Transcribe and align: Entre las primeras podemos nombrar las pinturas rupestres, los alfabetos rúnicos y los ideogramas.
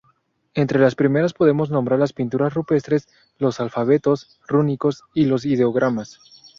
Entre 0.55 0.79
las 0.79 0.95
primeras 0.95 1.31
podemos 1.33 1.69
nombrar 1.69 1.99
las 1.99 2.11
pinturas 2.11 2.55
rupestres, 2.55 3.07
los 3.37 3.59
alfabetos 3.59 4.39
rúnicos 4.47 5.03
y 5.13 5.25
los 5.25 5.45
ideogramas. 5.45 6.17